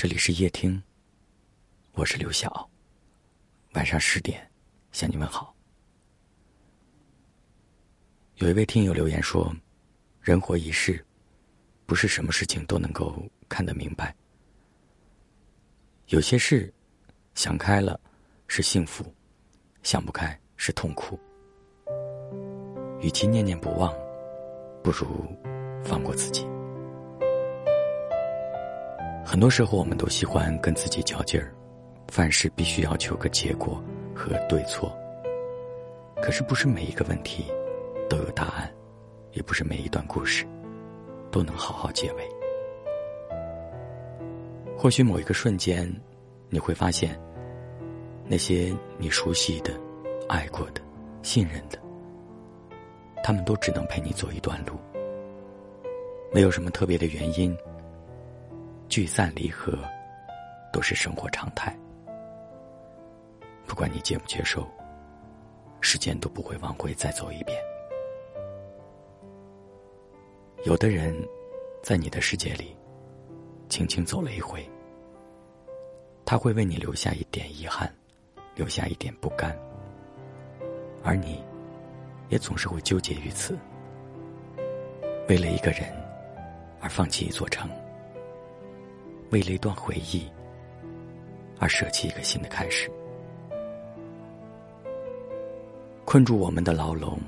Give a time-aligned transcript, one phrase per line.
[0.00, 0.80] 这里是夜听，
[1.94, 2.70] 我是刘晓。
[3.72, 4.48] 晚上十点
[4.92, 5.52] 向你问好。
[8.36, 9.52] 有一位听友留言说
[10.22, 11.04] ：“人活一世，
[11.84, 14.14] 不是什么事情都能够看得明白。
[16.10, 16.72] 有些事
[17.34, 18.00] 想开了
[18.46, 19.12] 是幸福，
[19.82, 21.18] 想不开是痛苦。
[23.00, 23.92] 与其念念不忘，
[24.80, 25.36] 不如
[25.82, 26.46] 放过自己。”
[29.30, 31.52] 很多时候，我们都喜欢跟自己较劲儿，
[32.10, 33.78] 凡事必须要求个结果
[34.14, 34.90] 和对错。
[36.22, 37.44] 可是，不是每一个问题
[38.08, 38.72] 都有答案，
[39.32, 40.46] 也不是每一段故事
[41.30, 42.26] 都能好好结尾。
[44.74, 45.94] 或许某一个瞬间，
[46.48, 47.14] 你会发现，
[48.24, 49.74] 那些你熟悉的、
[50.26, 50.80] 爱过的、
[51.22, 51.78] 信任的，
[53.22, 54.72] 他们都只能陪你走一段路，
[56.32, 57.54] 没有什么特别的原因。
[58.88, 59.78] 聚散离合，
[60.72, 61.76] 都是生活常态。
[63.66, 64.66] 不管你接不接受，
[65.80, 67.62] 时间都不会往回再走一遍。
[70.64, 71.14] 有的人，
[71.82, 72.74] 在你的世界里，
[73.68, 74.66] 轻轻走了一回，
[76.24, 77.94] 他会为你留下一点遗憾，
[78.54, 79.54] 留下一点不甘，
[81.04, 81.44] 而你，
[82.30, 83.56] 也总是会纠结于此，
[85.28, 85.82] 为了一个人，
[86.80, 87.70] 而放弃一座城。
[89.30, 90.26] 为了一段回忆，
[91.58, 92.90] 而舍弃一个新的开始。
[96.04, 97.20] 困住我们的牢笼，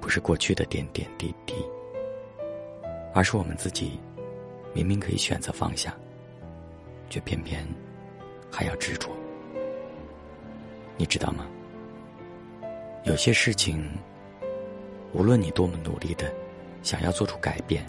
[0.00, 1.54] 不是过去的点点滴滴，
[3.12, 4.00] 而是我们自己
[4.72, 5.94] 明明可以选择放下，
[7.10, 7.66] 却偏偏
[8.50, 9.10] 还要执着。
[10.96, 11.46] 你知道吗？
[13.04, 13.86] 有些事情，
[15.12, 16.32] 无论你多么努力的
[16.82, 17.84] 想要做出改变，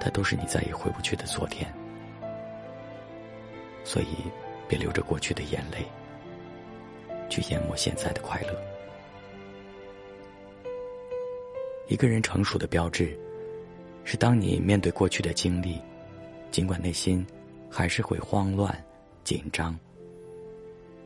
[0.00, 1.66] 它都是你再也回不去的昨天。
[3.84, 4.16] 所以，
[4.66, 5.84] 别流着过去的眼泪，
[7.28, 8.58] 去淹没现在的快乐。
[11.86, 13.16] 一个人成熟的标志，
[14.02, 15.78] 是当你面对过去的经历，
[16.50, 17.24] 尽管内心
[17.70, 18.74] 还是会慌乱、
[19.22, 19.78] 紧张，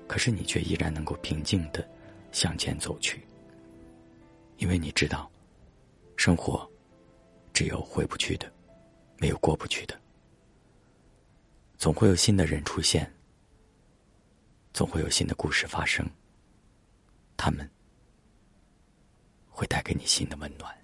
[0.06, 1.86] 可是你却依然能够平静的
[2.30, 3.20] 向前走去，
[4.58, 5.28] 因为你知道，
[6.16, 6.66] 生活
[7.52, 8.50] 只有回不去的，
[9.18, 9.98] 没有过不去的。
[11.78, 13.08] 总会有新的人出现，
[14.72, 16.04] 总会有新的故事发生，
[17.36, 17.70] 他们
[19.48, 20.76] 会带给你新的温暖。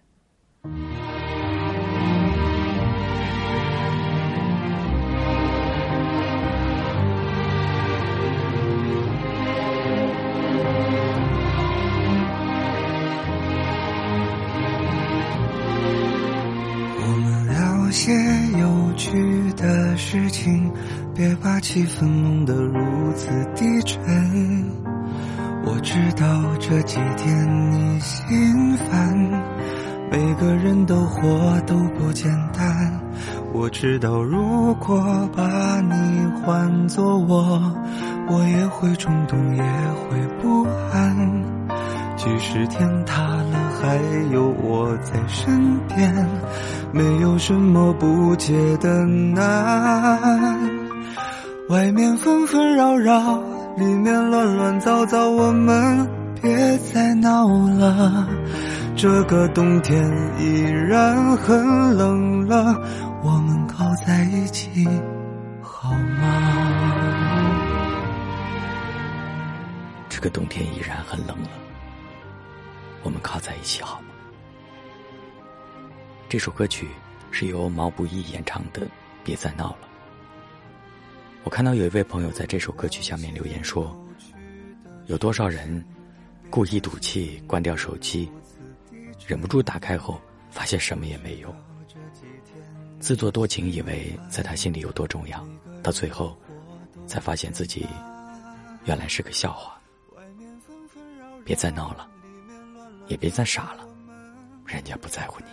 [16.96, 18.12] 我们聊些
[18.58, 20.72] 有去的事情，
[21.14, 24.00] 别把气氛弄得如此低沉。
[25.66, 26.26] 我知道
[26.60, 29.16] 这几天你心烦，
[30.10, 33.00] 每个人都活都不简单。
[33.52, 37.60] 我知道如果把你换作我，
[38.28, 41.44] 我也会冲动，也会不安。
[42.16, 43.33] 即使天塌，
[43.84, 43.98] 还
[44.32, 46.26] 有我在身边，
[46.90, 50.58] 没有什么不解的难。
[51.68, 53.38] 外面纷纷扰扰，
[53.76, 56.08] 里面乱乱糟糟，我们
[56.40, 58.26] 别再闹了。
[58.96, 60.02] 这个冬天
[60.38, 62.80] 依然很冷了，
[63.22, 64.88] 我们靠在一起
[65.60, 66.26] 好吗？
[70.08, 71.63] 这个冬天依然很冷了。
[73.04, 74.08] 我们靠在一起好吗？
[76.28, 76.88] 这首歌曲
[77.30, 78.80] 是由毛不易演唱的，
[79.22, 79.78] 《别再闹了》。
[81.44, 83.94] 我看到有一位朋友在这首歌曲下面留言说
[85.06, 85.84] ：“有多少人
[86.48, 88.28] 故意赌气关掉手机，
[89.26, 90.18] 忍不住打开后
[90.50, 91.54] 发现什么也没有，
[92.98, 95.46] 自作多情以为在他心里有多重要，
[95.82, 96.36] 到最后
[97.06, 97.86] 才发现自己
[98.86, 99.78] 原来是个笑话。
[101.44, 102.08] 别再闹了。”
[103.06, 103.84] 也别再傻了，
[104.66, 105.46] 人家不在乎你。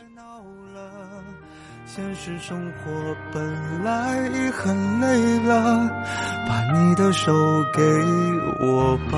[1.86, 2.90] 现实生活
[3.34, 5.90] 本来已很累了，
[6.48, 7.34] 把你的手
[7.74, 7.82] 给
[8.62, 9.18] 我吧。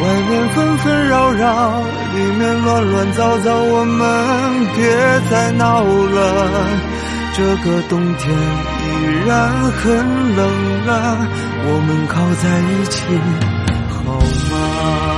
[0.00, 1.82] 外面纷纷扰扰，
[2.14, 6.16] 里面乱乱糟糟，我们别再闹了。
[7.34, 9.84] 这个冬天依然很
[10.34, 10.40] 冷
[10.86, 11.18] 了，
[11.66, 12.96] 我们靠在一起
[13.92, 13.96] 好
[14.50, 15.17] 吗？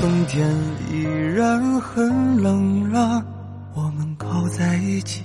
[0.00, 0.46] 冬天
[0.90, 1.02] 依
[1.34, 3.24] 然很冷了，
[3.74, 5.22] 我们靠在一起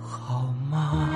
[0.00, 1.08] 好吗？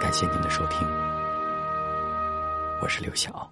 [0.00, 0.88] 感谢您的收听，
[2.80, 3.50] 我是刘晓。